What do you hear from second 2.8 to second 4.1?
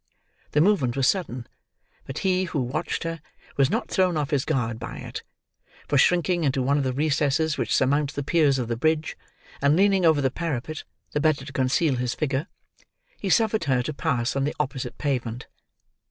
her, was not